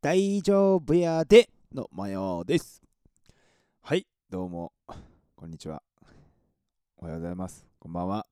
[0.00, 2.82] 大丈夫やでのマヨです。
[3.80, 4.72] はい、どうも、
[5.34, 5.82] こんにちは。
[6.98, 7.66] おはようございます。
[7.78, 8.26] こんばんは。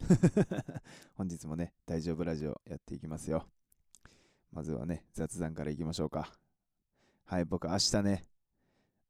[1.16, 3.48] 本日もね、大丈夫ラジオやっていきますよ。
[4.52, 6.30] まずはね、雑談からいきましょうか。
[7.24, 8.24] はい、僕、明日ね、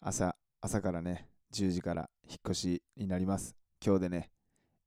[0.01, 3.57] 朝、朝からね、10時から引っ越しになります。
[3.85, 4.31] 今日でね、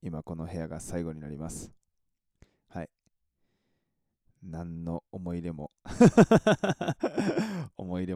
[0.02, 1.72] 今この部屋が最後になります。
[2.70, 2.90] はい。
[4.42, 5.72] 何の思い入れも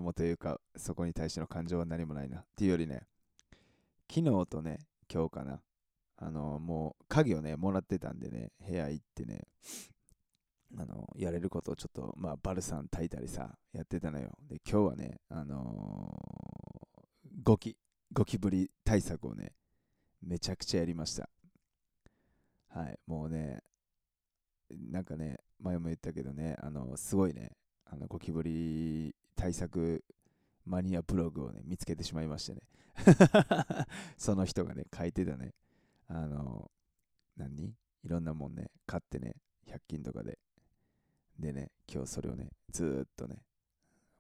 [0.06, 2.40] もというかそこに対しての感情は何もないな。
[2.40, 3.04] っていうよりね
[4.10, 4.80] 昨日とね
[5.12, 5.62] 今日かな。
[6.18, 9.42] あのもう鍵をねもらってたんでね部屋行ってね
[10.78, 14.32] あのやれることをちょっとまあバルサン炊いたりさやってたのよ。
[14.48, 17.76] で今日はねあのーゴキ
[18.14, 19.52] ゴキブリ対策をね
[20.26, 21.30] めちゃくちゃやりました。
[22.70, 23.62] はいもうね
[24.70, 27.52] なんかね、前も言ったけどね、あの、すごいね、
[27.86, 30.04] あの、ゴキブリ対策
[30.66, 32.62] マニアブログをね、見つけてしまいましてね。
[34.18, 35.54] その人がね、書いてたね、
[36.08, 36.72] あの、
[37.38, 37.76] 何？
[38.04, 39.36] いろんなもんね、買ってね、
[39.68, 40.40] 100均とかで。
[41.40, 43.42] でね、今日それをね、ずーっとね、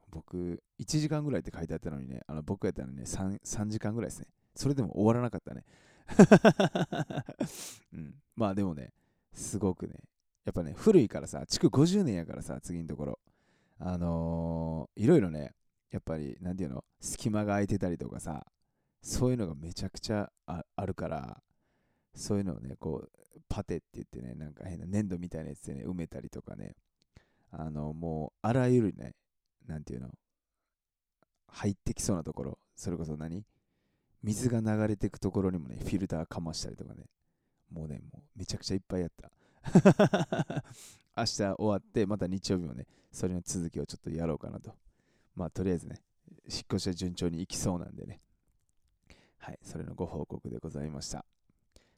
[0.09, 4.27] 僕、1時間ぐらいって書いてあったのにね、あの僕やったらね3、3時間ぐらいですね。
[4.55, 5.65] それでも終わらなかったね。
[7.93, 8.93] うん、まあでもね、
[9.33, 9.95] すごくね、
[10.43, 13.19] やっぱね、古いからさ、築50年やからさ、次のところ。
[13.79, 15.53] あのー、いろいろね、
[15.91, 18.45] やっぱり、なんていうの、隙間が空いてたりとかさ、
[19.01, 21.41] そういうのがめちゃくちゃああるから、
[22.15, 26.75] そういうのをね、こう、パテって言ってね、なんか変な粘土みたいなやつでね、埋めたりとかね、
[27.51, 29.15] あの、もう、あらゆるね、
[29.67, 30.09] なんていうの、
[31.47, 33.45] 入ってきそうなところ、それこそ何
[34.23, 37.05] 水が流れていくところにもね、フィルターかましたりとかね、
[37.71, 39.31] もうね、もうめちゃくちゃいっぱいやった。
[41.17, 44.73] 明日終わって、また日曜日もね、それの続きをちょっとやろうかなと。
[45.35, 46.01] まあ、とりあえずね、
[46.49, 48.19] 引っ越しは順調にいきそうなんでね。
[49.37, 51.25] はい、それのご報告でございました。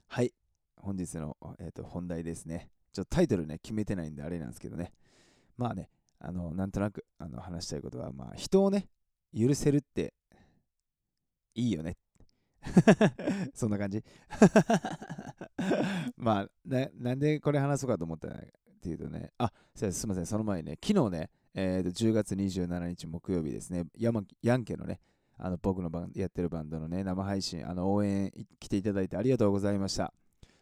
[0.08, 0.33] はい、
[0.76, 2.70] 本日の、えー、と本題ですね。
[2.94, 4.94] ちょっとタイトルね、決めてないんであれなんですけどね。
[5.58, 5.89] まあね、
[6.20, 8.88] あの、なんとなくあの話したいことは、まあ、人をね、
[9.36, 10.14] 許せるって
[11.56, 11.98] いいよね。
[13.54, 14.04] そんな感じ
[16.17, 18.42] まあな、なんでこれ話そうかと思ったら
[18.93, 24.99] っていうとね、あ、すみません、その前にね、昨日ね、えー、と10月27日木曜日ですね、ヤマヤンケのね、
[25.37, 30.14] あの僕のバンやってるバンドのね、生配信、あの応援来ていただいてありがとうございました。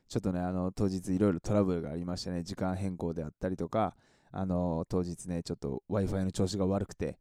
[0.07, 3.95] ちょっとね、あの当日いろいろトラブルがありましてね、時間変更であったりとか、
[4.31, 7.17] あの当日ね、ちょっと Wi-Fi の調子が悪くて、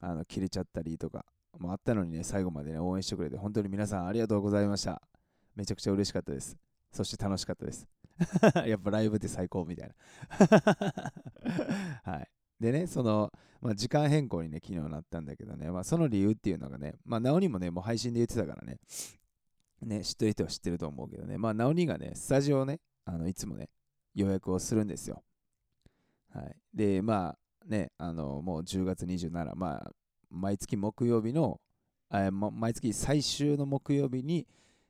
[0.00, 1.24] あの切れちゃったりとか、
[1.58, 5.00] もあったのにね、最後までね、応援してくれて、本当に皆さんありがとうございました。
[5.54, 6.56] めちゃくちゃ嬉しかったです。
[6.92, 7.86] そして楽しかったです。
[8.66, 9.94] やっぱライブって最高みたいな。
[12.04, 12.28] はい。
[12.60, 18.78] でね、その、まあ、時間変更にね、昨日なったんだけどね、まあ、その理由っていうのがね、まあ、なおにもね、もう配信で言ってたからね、
[19.82, 23.68] ね、知ってる人は知ってると思うけどね、まあ、なおにがね、スタジオをね、あのいつもね、
[24.14, 25.22] 予約をするんですよ。
[26.32, 26.56] はい。
[26.74, 29.90] で、まあ、ね、あの、もう10月27、まあ、
[30.30, 31.60] 毎月木曜日の、
[32.10, 34.46] えーま毎月最終の木曜日に、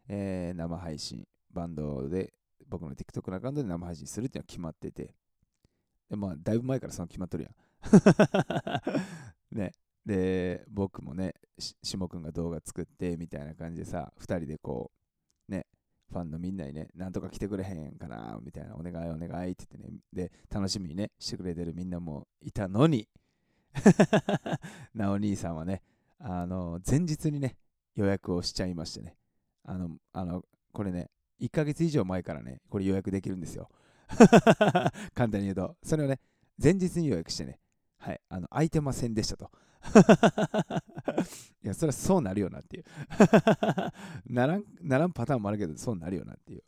[0.09, 2.33] えー生配信、バンドで、
[2.69, 5.15] 僕の TikTok のアカウントで生配信するっていうのは決まってて、
[6.11, 7.55] でまあ、だいぶ前からその決まっとるやん。
[9.57, 9.73] ね。
[10.05, 14.93] で、僕もね、しもくんが動画作ってみたいな感じでさ、2人でこ
[15.49, 15.67] う、ね、
[16.09, 23.09] ファンのみんなにね、なんとか来てくれへんかな、みたいな、お願いお願いって言ってね、で、楽しみにね、してくれてるみんなもいたのに、
[24.95, 25.83] なお兄さんはね、
[26.19, 27.57] あの、前日にね、
[27.97, 29.17] 予約をしちゃいましてね、
[29.65, 31.11] あの、あの、これね、
[31.41, 33.69] 1ヶ月以上前からね、これ予約できるんですよ。
[35.15, 36.21] 簡単に言うと、それをね、
[36.63, 37.59] 前日に予約してね、
[37.99, 39.51] はい、あの、空いてませんでしたと。
[41.63, 42.85] いや、それはそうなるよなっていう。
[44.33, 46.65] ならん、ならんパターンもあるけど、そうなるよなっていう。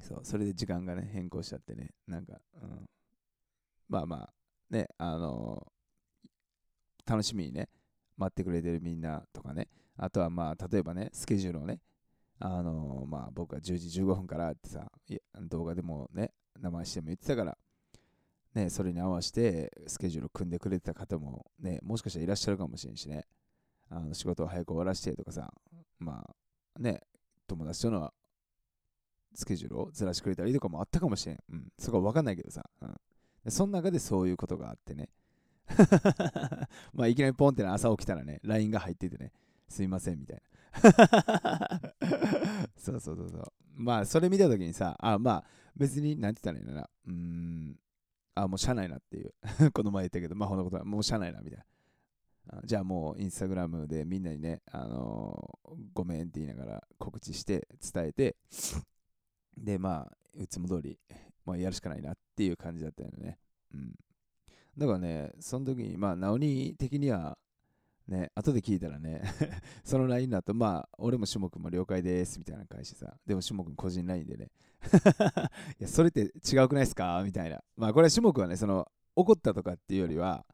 [0.00, 2.88] そう、それで時間がね、変更しちゃってね、なんか、うん、
[3.88, 4.34] まあまあ、
[4.70, 5.66] ね、あの
[7.04, 7.68] 楽しみにね、
[8.16, 11.80] 待ってくれてるみんなとかね、あとはまあ、例えばね、スケジュールをね、
[12.38, 14.90] あのー、まあ僕は10時15分からってさ、
[15.42, 17.56] 動画でもね、生しても言ってたから、
[18.54, 23.26] ね、それに合わせてスケジュール組んでくれてた方もね、もしかしたらいらっしゃるかもしれんしね、
[23.90, 25.52] あの仕事を早く終わらせてとかさ、
[25.98, 26.24] ま
[26.76, 27.02] あね、
[27.46, 28.10] 友達との
[29.34, 31.38] スケジュールをずらしてくれたりとかもあったかもしれん。
[31.52, 35.10] うん、そこは分かんないけどさ、うん、その中でそういうことがあってね、
[36.94, 39.32] まあいきなりポンって朝起きたらね、LINE が入っててね、
[39.68, 40.42] すいませんみたいな。
[42.76, 43.52] そうそうそうそう。
[43.74, 45.44] まあそれ見たときにさ、あ、まあ
[45.76, 47.76] 別になんて言ったらいいのな、うーん、
[48.34, 49.34] あ、もう社内なっていう。
[49.72, 51.64] この前言ったけど、まあほんのことはもう社内なみたいな。
[52.64, 58.36] じゃあもうインスタグラムでみんなにね、あのー、ごめんって言いながら告知して伝えて、
[59.56, 60.98] で、まあ、いつも通り、
[61.44, 63.38] まあ、やるしかないなっていう感じだったよね。
[63.74, 63.94] うん。
[64.76, 67.38] だからね、その時に、まあ、ナオニ的には、
[68.08, 69.22] ね、後で聞いたらね
[69.82, 74.50] その LINE だと、まあ、俺もしもくんも了解ですみたいな返してさ、でもしも個人 LINE でね
[75.80, 77.62] いや、それって違うくないですかみたいな。
[77.76, 80.44] まあ、これはしもくんはね、その、怒ったとかっていうよりは、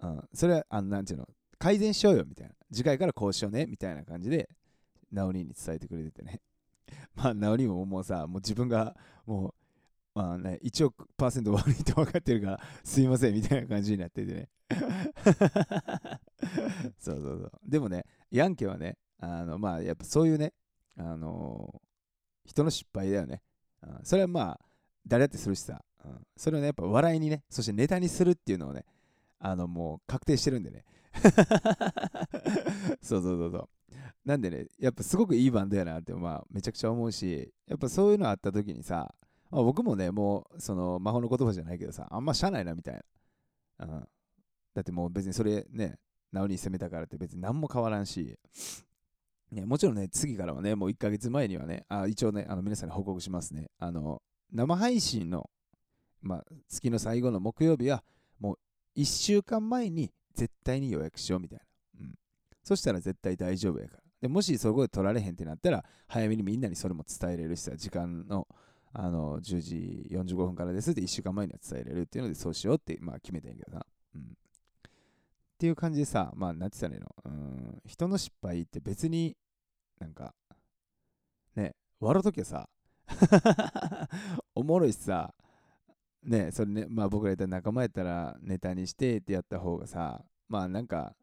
[0.00, 2.54] うん、それは、あの、なんていうの、改善しようよみたいな。
[2.72, 4.48] 次回からこうしようねみたいな感じで、
[5.10, 6.40] ナオニに伝えてくれててね。
[7.14, 8.96] まあ、ナオニももうさ、もう自分が、
[9.26, 9.54] もう、
[10.18, 14.48] まあね、1億パーセント 悪いって分かってるから、すいませんみたいな感じになっててね。
[16.98, 17.52] そうそうそう。
[17.64, 20.54] でもね、ヤンケはね、あの、まあ、やっぱそういうね、
[20.96, 23.44] あのー、人の失敗だよね。
[23.80, 24.66] うん、それはまあ、
[25.06, 28.86] 誰だってするしさ、うん、それをね、やっぱ笑いにね、そしてネタにするっていうのをね、
[29.38, 30.84] あの、もう確定してるんでね。
[33.02, 33.68] そうそうそうそう。
[34.24, 39.14] なんでね、やっぱすごくいいバンドやなって、まあ、めちゃくちゃ思うし、やっぱそういうのあった時にさ、
[39.50, 43.00] まあ、僕もね、もう、その、魔法の言葉じゃないけどさ、あんましゃないなみたい
[43.78, 43.86] な。
[43.86, 44.08] うん。
[44.74, 45.98] だってもう別にそれね、
[46.32, 48.38] なおに攻めたからって別に何も変わらんし、
[49.50, 53.70] ね、もちろんね、次からはね、もう1ヶ月前にはね、あ一応ね、あの皆さんに報告しますね。
[53.78, 54.22] あの、
[54.52, 55.48] 生配信の、
[56.20, 58.04] まあ、月の最後の木曜日は、
[58.38, 58.58] もう
[59.00, 62.00] 1週間前に絶対に予約しようみたいな。
[62.02, 62.14] うん。
[62.62, 64.02] そしたら絶対大丈夫やから。
[64.20, 68.46] でもしそこで取られへんってなったら、早めにみんなにそれも伝えれるしさ、時間の、
[69.00, 73.86] あの、10時45分からですって1週間前には伝えれるっていうので、そうしようって、まあ決めてんけどな。
[74.16, 74.22] うん。
[74.22, 74.24] っ
[75.56, 79.36] ていう感じでさ、まあ、なんて言ったらいいの、うん、人の失敗って別に
[80.00, 80.34] なんか、
[81.54, 82.68] ね、笑うときはさ、
[84.56, 85.32] おもろいしさ、
[86.24, 91.14] ね、それね、まあ僕らやったら仲間やったらネタにしてってやった方がさ、まあなんか、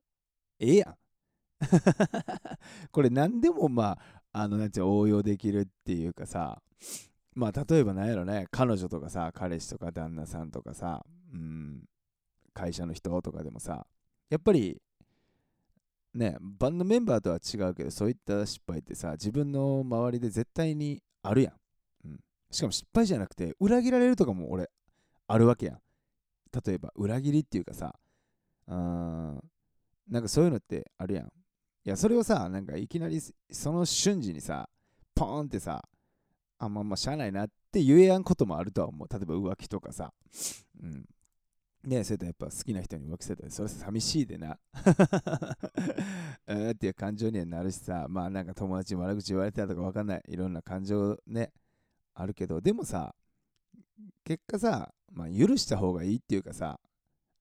[0.59, 0.97] ええやん。
[2.91, 6.61] これ何でもまあ、あの、なんて応用できるっていうかさ、
[7.35, 11.83] まあ例えば何やろね、彼女とかさ、彼氏とか旦那さんとかさ、うん、
[12.53, 13.85] 会社の人とかでもさ、
[14.29, 14.81] やっぱり、
[16.13, 21.53] ね、バンドメンバーとは違うけど、そういった失敗ってさ、自分の周りで絶対にあるやん。
[22.05, 24.69] うん、しかも失敗じゃなくて、裏切られるとかも俺、
[25.27, 25.79] あるわけやん。
[26.65, 27.93] 例えば、裏切りっていうかさ、
[28.67, 29.41] うん、
[30.07, 31.25] なんかそういうのってあるやん。
[31.25, 31.29] い
[31.83, 33.19] や、それをさ、なんかいきなり
[33.51, 34.69] その瞬時にさ、
[35.13, 35.83] ポーンってさ、
[36.57, 39.07] あ、まあまあしゃあないなって言えやんこともあるとは思う。
[39.11, 40.13] 例えば浮気とかさ。
[40.81, 41.05] うん。
[41.87, 44.57] ねそれとやっぱ好きな人に浮気されたらそれ寂しいでな
[46.47, 51.51] え っていう感情にはなるしさまあなんか友達に悪口言われたとかわかんないいろんな感情ね
[52.13, 53.15] あるけどでもさ
[54.23, 56.79] 結果さ、まあ、許した方がいいっていうかさ、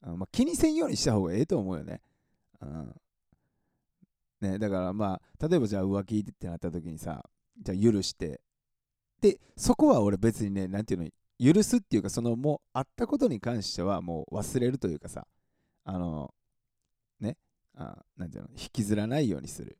[0.00, 2.00] まあ、気にせんようにした方がええと思うよね,、
[2.60, 2.94] うん、
[4.40, 7.24] ねだからまあ例えばじゃあ浮気ってなった時にさ
[7.58, 8.40] じゃあ許して
[9.20, 11.08] でそこは俺別にねなんていうの
[11.40, 15.26] 許すっていうか、そのもう、あったことに関してはもう忘れるというかさ、
[15.84, 16.32] あの、
[17.20, 17.36] ね、
[17.76, 19.76] あなんていうの、引きずらないようにする。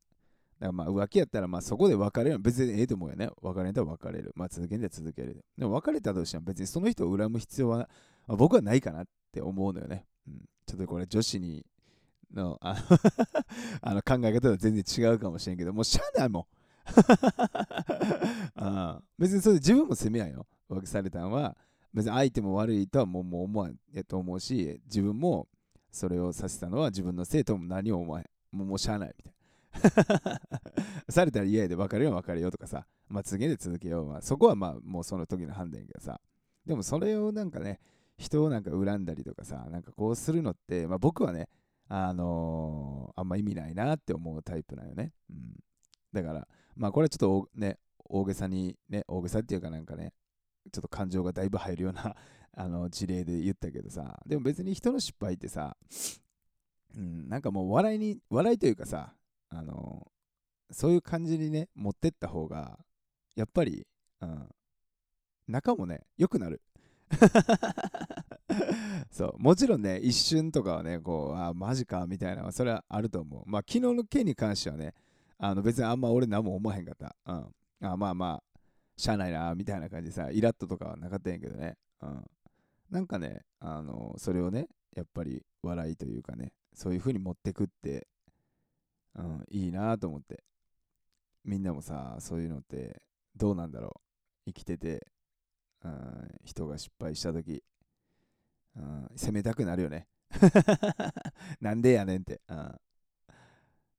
[0.59, 3.29] だからまあ浮気やったらまあそこで別れる別にええと思うよね。
[3.43, 4.33] 別れたら別れる。
[4.35, 5.45] まあ続けんで続ける。
[5.59, 7.79] でも別れたとしても別にその人を恨む必要は、
[8.27, 10.07] まあ、僕はないかなって思うのよね。
[10.29, 11.67] うん、ちょっとこれ女子に
[12.33, 12.77] のあ
[13.83, 16.47] の 考え方とは全然違うかもしれんけど、もうしゃあないもん。
[18.57, 20.47] あ 別にそれ自分も責めやよ。
[20.69, 21.57] 浮気されたのは
[21.93, 25.49] 別に相手も悪いとはもうもう思わんやと思うし自分も
[25.91, 28.26] それをさせたのは自分のせいとも何も思わへん。
[28.50, 29.35] もうもうしゃあないみたい
[30.25, 30.41] な。
[31.09, 32.87] されたら嫌やで別れよう別れよとかさ。
[33.09, 36.21] まあ次で続けよう、まあ、そこはまあもうその時の判断やけどさ。
[36.67, 37.81] でもそれをなんかね
[38.17, 41.49] 人をなんか恨んだりとかさなんかこうするのって、まあ、僕はね
[41.88, 45.57] あのー、あんま意味ないなって思うタイプなんよね、うん、
[46.14, 50.12] だからまあこれはちょっとね大げさにね大げさっていうかなんかね
[50.73, 52.16] ちょっと感情がだいぶ入るような
[52.56, 55.76] あの事例で言ったけどさ、でも別に人の失敗ってさ、
[56.97, 59.12] うん、なんかもう笑いに、笑いというかさ、
[59.49, 60.06] あの
[60.71, 62.78] そういう感じにね、持ってった方が、
[63.35, 63.85] やっぱり、
[64.21, 64.49] うん、
[65.49, 66.62] 仲もね、良くなる。
[69.11, 73.42] そう、もちろんね、一瞬とかはね、こう、あ、マジか、みたいな、それはあると思う。
[73.47, 74.94] まあ、昨日の件に関してはね、
[75.38, 77.17] あの別にあんま俺何も思わへんかった。
[77.26, 77.55] うん。
[77.81, 78.43] あまあまあ、
[78.97, 81.76] しゃあないな、みたいな感じでさ、イラッととかはなかったんやけどね。
[82.00, 82.25] うん。
[82.91, 88.07] なんかね、あの、それをね、やっぱり笑いというかね、そういう風に持ってくって、
[89.17, 90.45] うん、いいなと思って。
[91.45, 93.03] みんなもさ、そういうのって
[93.37, 94.00] どうなんだろ
[94.47, 94.53] う。
[94.53, 95.07] 生きてて、
[95.83, 97.62] うん、人が失敗した時、
[98.76, 100.07] うん、責めたくなるよね。
[101.61, 102.41] なんでやねんって。
[102.49, 102.81] うん。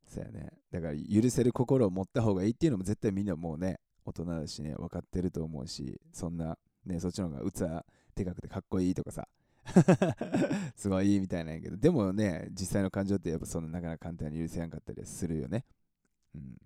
[0.07, 0.51] そうやね。
[0.71, 7.83] だから許せる心を持った方がいいっていうのも絶対みんなもうね、大人だしね、分かってると思うし、そんな、ね、そっちの方が器
[8.15, 9.27] でかくてかっこいいとかさ、
[10.75, 15.65] すごいいいみたいなんやけど、でもね、実際の感情ってやっぱそのなかなか簡単に許せやんかったりするよね。
[16.35, 16.57] うん。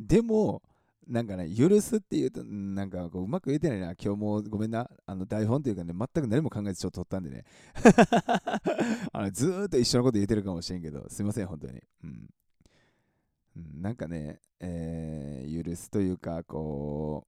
[0.00, 0.62] でも、
[1.08, 3.94] なんかね、許すっていうと、なんかこううまく言えてないな。
[3.94, 4.88] 今日もごめんな。
[5.06, 7.44] あの台本っていうかね、全く何も考えずちょっと撮ったんでね。
[9.12, 11.80] あのずーっと一緒のこと言ってるかもしれんけど、すいません、本当に。
[12.04, 12.28] うん。
[13.80, 17.26] なんかね、えー、許すというか、こ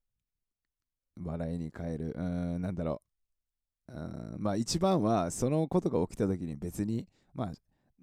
[1.16, 3.02] う、笑いに変える、うん、なんだろ
[3.88, 3.92] う。
[3.92, 7.52] うん、まあ一番は、そのことが起きた時に別に、まあ、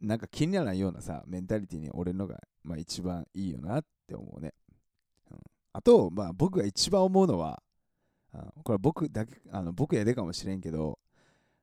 [0.02, 4.54] なんか気にならないようなさ、メンタリティに俺のが、まあ一番いいよなって思うね。
[5.82, 7.62] と、まあ僕が一番思うのは、
[8.34, 11.00] あこれ僕だけ、あの僕やでかもしれんけど、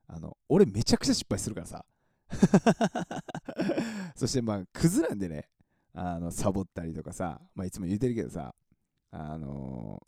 [0.07, 1.85] あの俺めちゃくちゃ失敗するからさ。
[4.15, 5.49] そしてまあクズなんでね、
[5.95, 8.55] あのサボったりとかさ、まあ、いつも言うてるけどさ、
[9.11, 10.07] あの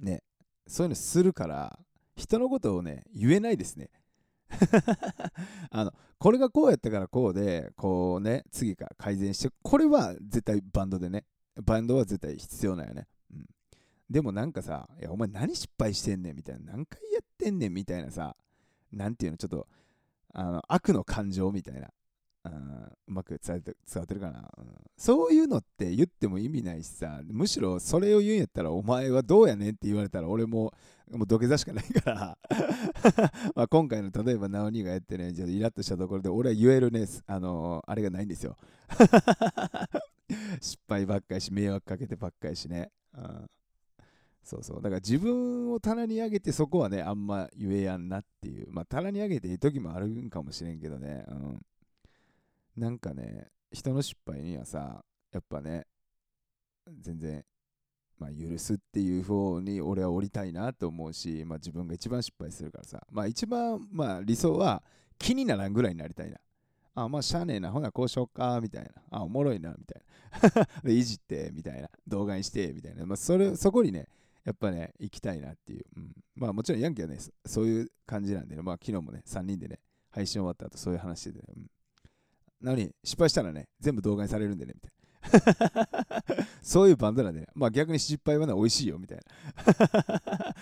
[0.00, 0.22] ー、ね、
[0.66, 1.78] そういうのするから、
[2.14, 3.90] 人のことをね、言えないですね。
[5.70, 11.24] あのこれがこうやったからこうで、こうね、次から改善して、これは絶対バンドでね、
[11.62, 13.06] バンドは絶対必要なんよね。
[13.32, 13.46] うん、
[14.10, 18.36] でもなんかさ、いや、お前何失敗してんねんみたいな、何回やってんねんみたいなさ、
[18.92, 19.66] なんていうの、ちょっと、
[20.32, 21.88] あの悪の感情みたいな、
[23.08, 23.62] うまく伝
[23.94, 30.72] わってるかな、うん、そういうのって言っても意味ないしさむしろそれを言うんやったらお前はどうやねんって言われたら俺も
[31.10, 32.38] もう土下座しかないから
[33.54, 38.56] まあ今回の例えば直兄がやってねじゃイラッとしたところで俺は言えるねあのー、あれがないんですよ。
[40.60, 43.50] 失敗ばっかりし迷惑かけてばっかりしね、うん、
[44.42, 44.76] そうそう。
[44.76, 48.70] だから自分を棚に上げてそこはねあんま言えやんなっていう。
[48.70, 51.24] まあ棚に上げていい時もあるんかもしれんけどね。
[51.28, 51.60] うん。
[52.76, 55.86] なんかね、人の失敗にはさ、やっぱね、
[57.00, 57.44] 全然、
[58.18, 64.82] まあ、許すっていう方に俺は降りたいなと思うし、まあ、自分が一番失敗するからさ、まあ、一番、まあ、理想は
[65.18, 66.38] 気にならんぐらいになりたいな。
[66.96, 68.90] あ、まあ、しゃあねえな、ほな、こうしよっか、みたいな。
[69.10, 70.02] あ、おもろいな、みたい
[70.54, 70.66] な。
[70.82, 71.90] で、いじって、みたいな。
[72.08, 73.04] 動画にして、みたいな。
[73.04, 74.08] まあ、それ、そこにね、
[74.44, 75.84] やっぱね、行きたいなっていう。
[75.94, 79.78] うん、まあ、もちろんヤンキーはね、そういう感じなんでね、まあ、昨日もね、3人でね、
[80.10, 81.70] 配信終わった後、そういう話でね、うん、
[82.62, 84.96] なのに失敗したらね、全部動画にされるんでね、みたいな。
[86.62, 90.54] そういうバンドなんで、ね、まあ逆に失敗はね、美味しいよ、みたいな。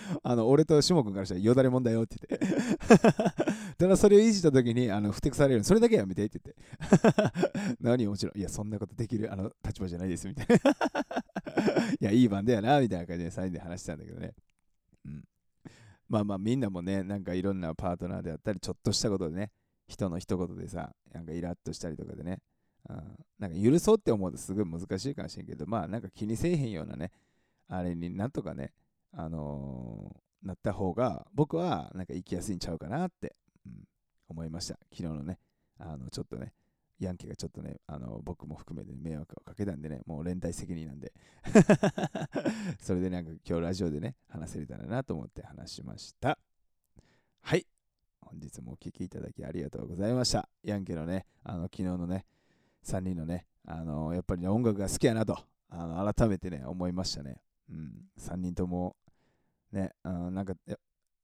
[0.55, 2.47] 俺と下君からしたらよだれもんだよって言って。
[3.77, 7.75] ただそれをいじった時に、あの、ふてくされるそれだけやめてって言って。
[7.81, 8.07] 何？
[8.07, 10.55] もちろん、いや、そんなことできるあの立場じゃないです、みたいな。
[11.99, 14.33] いや、いいバンドやな、みたいな感じで3人で話したんだけどね。
[15.05, 15.23] うん。
[16.07, 19.51] まあまあみんなもね、なんかいろんなパートナーであったり、ちょっとしたことでね、
[19.87, 22.39] 人の一言でさ、なんかイラッとしたりとかでね、
[22.87, 22.95] うん、
[23.39, 27.11] なんか許そうって思うとすごい難しいかもしれんけど、まあなんか気にせえへんようなね、
[27.67, 28.71] あれになんとかね、
[29.11, 33.83] あのー、なった方が僕はなんか生きやすいんちゃうかなって、うん、
[34.29, 34.75] 思いました。
[34.91, 35.39] 昨日のね、
[35.79, 36.53] あのちょっとね、
[36.99, 41.13] ヤンキーがちょっとね、あの僕も含めて迷惑をかけたんでね、もう連帯責任なんで
[42.79, 46.39] それでなんか今日ラジオでね、話せれたらなと思って話しました。
[47.41, 47.65] はい。
[48.21, 50.49] 本日もお聴きいただきありがとうございました。
[50.63, 52.25] ヤンケのね、あの昨日のね、
[52.83, 55.37] 3人のね、あのやっぱりね、音楽が好きやなと、
[55.69, 57.41] あの改めてね、思いましたね。
[57.69, 58.95] うん、3人とも、
[59.75, 60.53] ね、うん、なんか、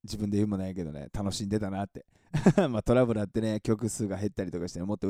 [0.03, 2.05] 自分で言うもないけどね、楽しんでたなって。
[2.69, 5.09] まあトラブルあってね、曲数が減ったりとかして、ね、もっと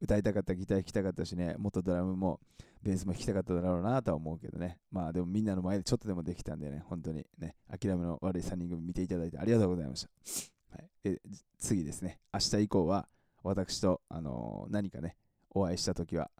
[0.00, 2.40] 歌いたかった、ギター弾きたかったしね、もっとドラムも
[2.82, 4.78] ベースも弾きたかっただろうなとは思うけどね。
[4.90, 10.76] まあでもみんなの前でちょっとでもできたんでね、本当にね、諦めの悪い3人組見ていただいてありがとうございました。
[10.76, 11.20] はい、で
[11.58, 13.08] 次ですね、明日以降は
[13.42, 15.16] 私と、あのー、何かね、
[15.50, 16.30] お会いしたときは、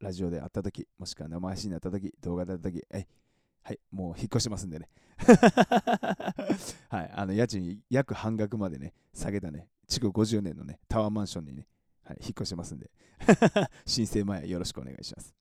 [0.00, 3.06] ラジオで会ったとき、もしくは生配信だったとき、動画だったとき、え
[3.66, 4.88] はい、もう引っ越しますんでね。
[6.88, 11.66] はい、あの家賃約半額までね、下げたね、築50年のね、タワーマンションにね、
[12.04, 12.92] はい、引っ越しますんで、
[13.84, 15.34] 申請前よろしくお願いします。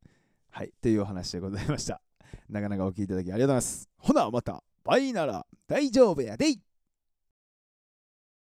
[0.50, 2.02] はい、というお話でございました。
[2.50, 3.90] なかなかお聞きいただきありがとうございます。
[3.98, 6.60] ほな、また、バイなら大丈夫やでい